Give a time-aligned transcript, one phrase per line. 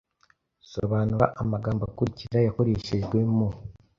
[0.71, 3.47] Sobanura amagambo akurikira yakoreshejwe mu